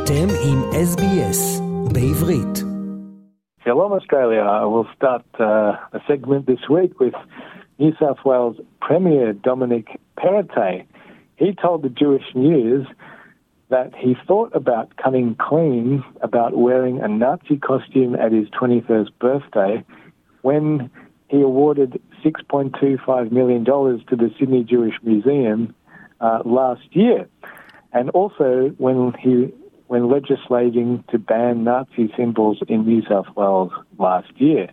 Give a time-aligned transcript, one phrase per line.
[0.00, 0.58] אתם עם
[0.92, 1.62] SBS
[1.94, 2.56] בעברית.
[3.64, 4.44] Shalom Australia.
[4.62, 7.16] I will start uh, a segment this week with
[7.80, 9.86] New South Wales Premier Dominic
[10.18, 10.86] Perrottet.
[11.42, 12.86] He told the Jewish News
[13.74, 19.72] that he thought about coming clean about wearing a Nazi costume at his 21st birthday
[20.48, 20.66] when
[21.28, 21.90] he awarded
[22.24, 25.74] $6.25 million to the Sydney Jewish Museum
[26.20, 27.28] uh, last year.
[27.92, 29.52] And also when he
[29.91, 34.69] when legislating to ban Nazi symbols in New South Wales last year.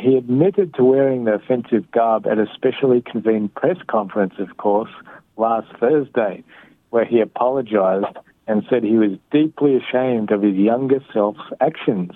[0.00, 4.88] He admitted to wearing the offensive garb at a specially convened press conference, of course,
[5.36, 6.42] last Thursday,
[6.88, 12.12] where he apologised and said he was deeply ashamed of his younger self's actions.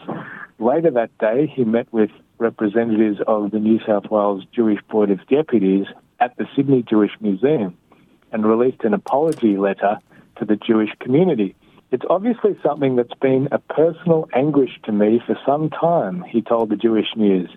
[0.58, 5.18] Later that day, he met with representatives of the New South Wales Jewish Board of
[5.26, 5.88] Deputies
[6.20, 7.76] at the Sydney Jewish Museum
[8.32, 9.98] and released an apology letter
[10.38, 11.54] to the Jewish community.
[11.92, 16.70] It's obviously something that's been a personal anguish to me for some time, he told
[16.70, 17.48] the Jewish News.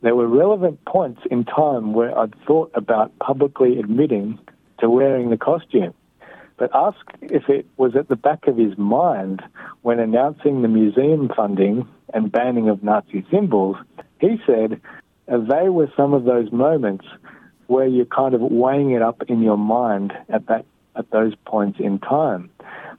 [0.00, 4.38] There were relevant points in time where I'd thought about publicly admitting
[4.78, 5.92] to wearing the costume.
[6.56, 9.42] But asked if it was at the back of his mind
[9.82, 13.76] when announcing the museum funding and banning of Nazi symbols,
[14.20, 14.80] he said
[15.26, 17.06] uh, they were some of those moments
[17.66, 20.64] where you're kind of weighing it up in your mind at that
[20.96, 22.50] at those points in time.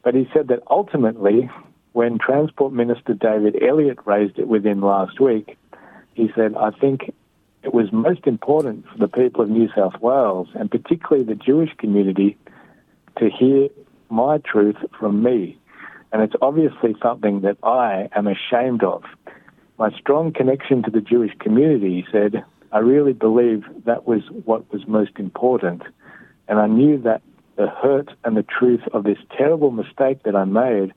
[0.03, 1.49] But he said that ultimately,
[1.93, 5.57] when Transport Minister David Elliott raised it with him last week,
[6.13, 7.13] he said, I think
[7.63, 11.71] it was most important for the people of New South Wales, and particularly the Jewish
[11.77, 12.37] community,
[13.17, 13.69] to hear
[14.09, 15.57] my truth from me.
[16.11, 19.03] And it's obviously something that I am ashamed of.
[19.77, 24.71] My strong connection to the Jewish community, he said, I really believe that was what
[24.71, 25.83] was most important.
[26.47, 27.21] And I knew that
[27.59, 30.93] the hurt and the truth of this terrible mistake that I made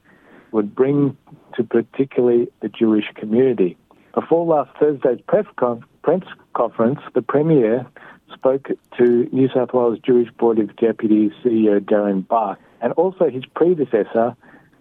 [0.52, 1.16] would bring
[1.56, 3.76] to particularly the Jewish community.
[4.14, 6.22] Before last Thursday's press, con- press
[6.54, 7.84] conference, the Premier
[8.32, 13.44] spoke to New South Wales Jewish Board of Deputies CEO Darren Bark and also his
[13.44, 14.36] predecessor,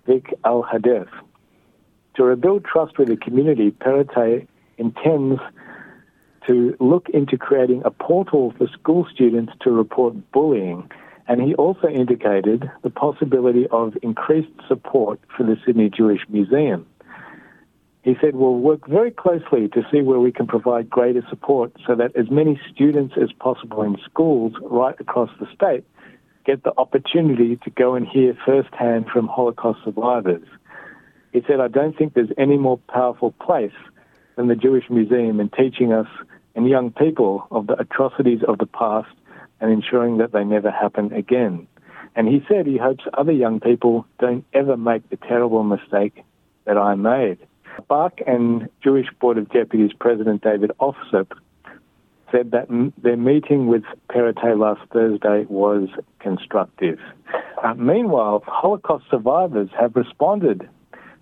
[0.05, 1.07] Vic Alhadeff.
[2.15, 5.41] To rebuild trust with the community, Perrottet intends
[6.47, 10.91] to look into creating a portal for school students to report bullying
[11.27, 16.85] and he also indicated the possibility of increased support for the Sydney Jewish Museum.
[18.03, 21.95] He said, We'll work very closely to see where we can provide greater support so
[21.95, 25.83] that as many students as possible in schools right across the state
[26.45, 30.47] get the opportunity to go and hear firsthand from Holocaust survivors.
[31.31, 33.71] He said, I don't think there's any more powerful place
[34.35, 36.07] than the Jewish Museum in teaching us
[36.55, 39.09] and young people of the atrocities of the past
[39.61, 41.67] and ensuring that they never happen again.
[42.15, 46.23] And he said he hopes other young people don't ever make the terrible mistake
[46.65, 47.37] that I made.
[47.87, 51.31] Bark and Jewish Board of Deputies President David Ossip
[52.31, 55.89] said that m- their meeting with Perrottet last Thursday was
[56.19, 56.99] constructive.
[57.63, 60.67] Uh, meanwhile, Holocaust survivors have responded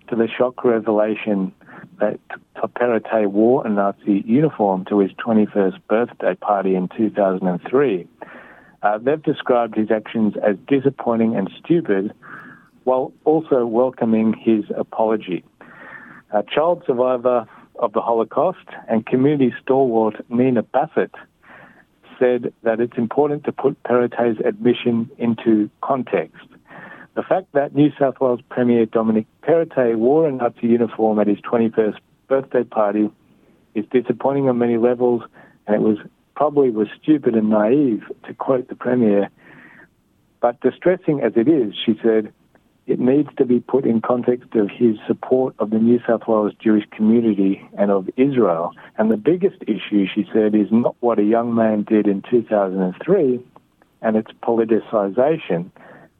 [0.08, 1.52] to the shock revelation
[2.00, 2.18] that
[2.56, 8.06] Perrottet wore a Nazi uniform to his 21st birthday party in 2003.
[8.82, 12.12] Uh, they've described his actions as disappointing and stupid,
[12.84, 15.44] while also welcoming his apology.
[16.32, 17.46] A child survivor
[17.78, 21.10] of the Holocaust and community stalwart Nina Bassat
[22.18, 26.46] said that it's important to put Perrottet's admission into context.
[27.16, 31.38] The fact that New South Wales Premier Dominic Perrottet wore a Nazi uniform at his
[31.38, 31.98] 21st
[32.28, 33.10] birthday party
[33.74, 35.22] is disappointing on many levels,
[35.66, 35.98] and it was
[36.40, 39.28] probably was stupid and naive, to quote the Premier.
[40.40, 42.32] But distressing as it is, she said,
[42.86, 46.54] it needs to be put in context of his support of the New South Wales
[46.58, 48.72] Jewish community and of Israel.
[48.96, 53.40] And the biggest issue, she said, is not what a young man did in 2003
[54.00, 55.70] and its politicization,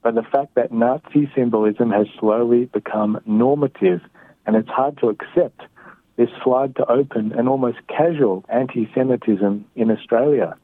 [0.02, 4.02] but the fact that Nazi symbolism has slowly become normative
[4.44, 5.62] and it's hard to accept
[6.20, 10.54] this slide to open an almost casual anti Semitism in Australia.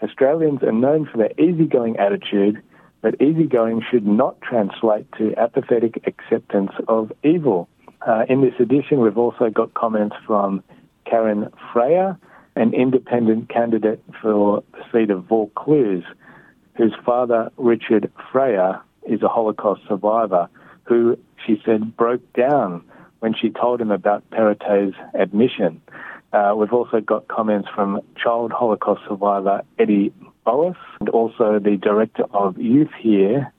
[0.00, 2.62] Australians are known for their easygoing attitude,
[3.02, 7.68] but easygoing should not translate to apathetic acceptance of evil.
[8.06, 10.62] Uh, in this edition, we've also got comments from
[11.04, 12.16] Karen Freyer,
[12.54, 16.04] an independent candidate for the seat of Vaucluse,
[16.76, 20.48] whose father, Richard Freyer, is a Holocaust survivor
[20.84, 22.84] who, she said, broke down
[23.20, 25.80] when she told him about Perrottet's admission.
[26.32, 30.12] Uh, we've also got comments from child Holocaust survivor Eddie
[30.44, 33.52] Boas and also the director of youth here,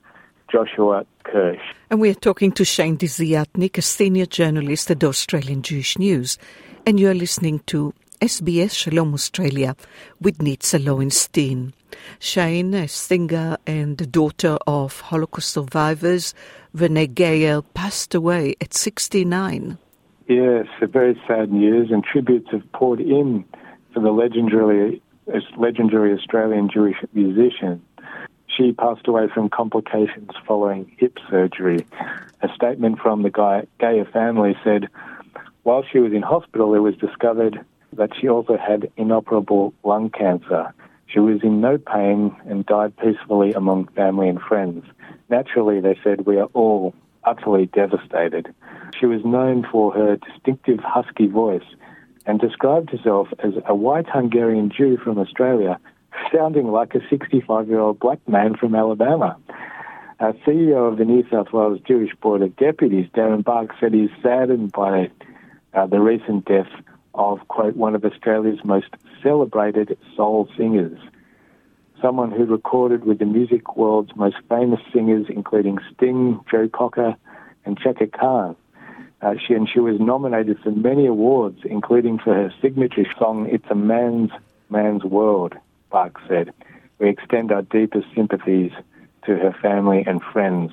[0.50, 1.60] Joshua Kirsch.
[1.90, 6.38] And we're talking to Shane Desiatnik, a senior journalist at Australian Jewish News.
[6.86, 9.76] And you're listening to SBS Shalom Australia
[10.20, 11.72] with Nitza Lowenstein.
[12.18, 16.34] Shane, a singer and daughter of Holocaust survivors,
[16.78, 19.78] Renee Geyer, passed away at 69.
[20.28, 23.44] Yes, a very sad news, and tributes have poured in
[23.92, 25.02] for the legendary,
[25.32, 27.82] uh, legendary Australian Jewish musician.
[28.46, 31.86] She passed away from complications following hip surgery.
[32.42, 34.88] A statement from the Geyer family said,
[35.64, 40.72] while she was in hospital, it was discovered that she also had inoperable lung cancer.
[41.08, 44.84] She was in no pain and died peacefully among family and friends.
[45.30, 46.94] Naturally, they said, we are all
[47.24, 48.54] utterly devastated.
[48.98, 51.64] She was known for her distinctive husky voice
[52.26, 55.80] and described herself as a white Hungarian Jew from Australia
[56.34, 59.36] sounding like a 65 year old black man from Alabama.
[60.20, 64.10] Our CEO of the New South Wales Jewish Board of Deputies, Darren Bark, said he's
[64.22, 65.10] saddened by
[65.72, 66.68] uh, the recent death
[67.14, 68.88] of, quote, one of Australia's most
[69.22, 70.98] celebrated soul singers.
[72.00, 77.16] Someone who recorded with the music world's most famous singers, including Sting, Joe Cocker,
[77.64, 78.56] and Chaka Khan.
[79.20, 83.68] Uh, she, and she was nominated for many awards, including for her signature song, It's
[83.68, 84.30] a Man's
[84.70, 85.54] Man's World.
[85.90, 86.52] Bark said.
[86.98, 88.72] We extend our deepest sympathies
[89.24, 90.72] to her family and friends.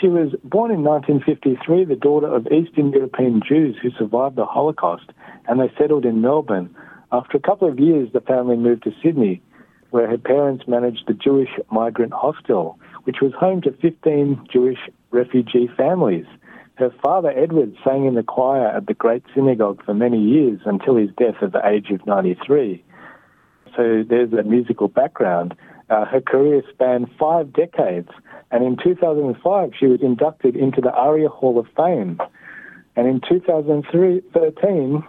[0.00, 5.10] She was born in 1953, the daughter of Eastern European Jews who survived the Holocaust,
[5.46, 6.74] and they settled in Melbourne.
[7.12, 9.40] After a couple of years, the family moved to Sydney,
[9.90, 14.80] where her parents managed the Jewish Migrant Hostel, which was home to 15 Jewish
[15.12, 16.26] refugee families.
[16.74, 20.96] Her father, Edward, sang in the choir at the Great Synagogue for many years until
[20.96, 22.82] his death at the age of 93
[23.76, 25.54] so there's a musical background.
[25.90, 28.08] Uh, her career spanned five decades,
[28.50, 32.18] and in 2005 she was inducted into the ARIA Hall of Fame.
[32.96, 35.04] And in 2013,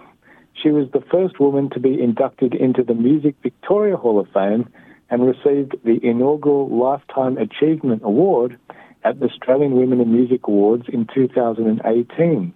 [0.61, 4.67] she was the first woman to be inducted into the Music Victoria Hall of Fame
[5.09, 8.57] and received the inaugural Lifetime Achievement Award
[9.03, 12.53] at the Australian Women in Music Awards in 2018.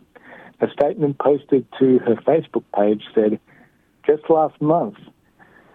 [0.62, 3.39] A statement posted to her Facebook page said,
[4.06, 4.98] Just last month,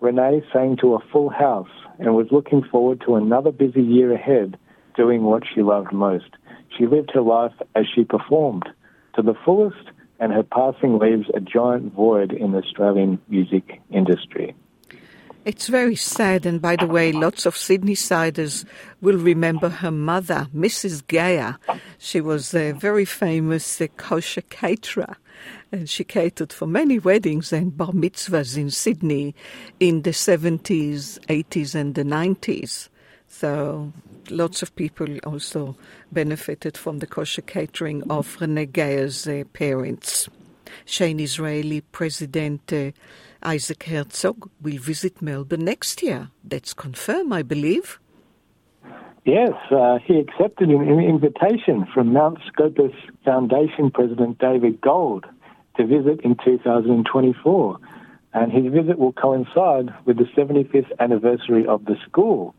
[0.00, 1.68] Renee sang to a full house
[1.98, 4.58] and was looking forward to another busy year ahead
[4.96, 6.30] doing what she loved most.
[6.76, 8.68] She lived her life as she performed
[9.14, 14.54] to the fullest, and her passing leaves a giant void in the Australian music industry.
[15.44, 18.64] It's very sad, and by the way, lots of Sydney siders
[19.02, 21.06] will remember her mother, Mrs.
[21.06, 21.58] Geyer.
[21.98, 25.18] She was a very famous uh, kosher caterer,
[25.70, 29.34] and she catered for many weddings and bar mitzvahs in Sydney
[29.80, 32.88] in the 70s, 80s, and the 90s.
[33.28, 33.92] So
[34.30, 35.76] lots of people also
[36.10, 40.26] benefited from the kosher catering of Renee Geyer's uh, parents.
[40.86, 42.72] Shane Israeli President.
[42.72, 42.90] Uh,
[43.44, 46.30] Isaac Herzog will visit Melbourne next year.
[46.42, 47.98] That's confirmed, I believe.
[49.24, 52.92] Yes, uh, he accepted an invitation from Mount Scopus
[53.24, 55.24] Foundation President David Gold
[55.76, 57.78] to visit in 2024.
[58.34, 62.54] And his visit will coincide with the 75th anniversary of the school.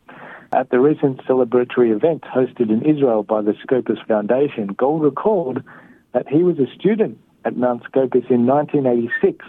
[0.54, 5.62] At the recent celebratory event hosted in Israel by the Scopus Foundation, Gold recalled
[6.14, 9.44] that he was a student at Mount Scopus in 1986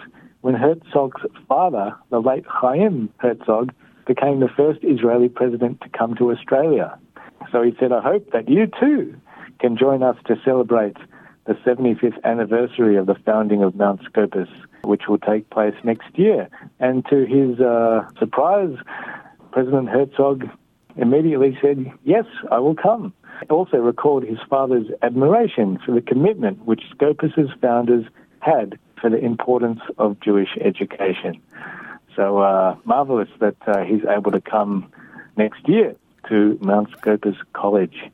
[0.48, 3.74] when Herzog's father, the late Chaim Herzog,
[4.06, 6.98] became the first Israeli president to come to Australia.
[7.52, 9.14] So he said, I hope that you too
[9.60, 10.96] can join us to celebrate
[11.48, 14.48] the 75th anniversary of the founding of Mount Scopus,
[14.86, 16.48] which will take place next year.
[16.80, 18.78] And to his uh, surprise,
[19.52, 20.46] President Herzog
[20.96, 23.14] immediately said, Yes, I will come.
[23.50, 28.06] Also recalled his father's admiration for the commitment which Scopus's founders
[28.40, 31.42] had for the importance of Jewish education.
[32.16, 34.92] So uh, marvelous that uh, he's able to come
[35.38, 35.96] next year
[36.30, 38.10] to Mount Scopus College.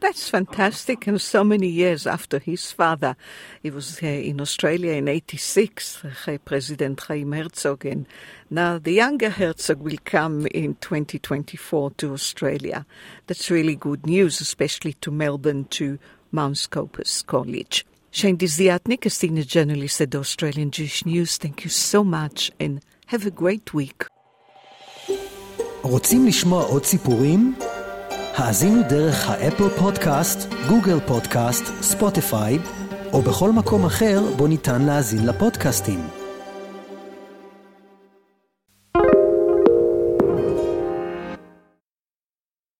[0.00, 1.06] That's fantastic.
[1.06, 3.16] And so many years after his father,
[3.62, 7.86] he was uh, in Australia in 86, uh, President Chaim Herzog.
[7.86, 8.06] And
[8.50, 12.84] now the younger Herzog will come in 2024 to Australia.
[13.26, 15.98] That's really good news, especially to Melbourne, to
[16.32, 17.86] Mount Scopus College.
[18.18, 23.26] Shane Desiatnik, a senior journalist at Australian Jewish News, thank you so much and have
[23.26, 24.06] a great week.
[25.82, 27.54] רוצים לשמוע עוד סיפורים?
[28.34, 32.58] האזינו דרך האפל פודקאסט, גוגל פודקאסט, ספוטיפיי,
[33.12, 36.23] או בכל מקום אחר בו ניתן להאזין לפודקאסטים.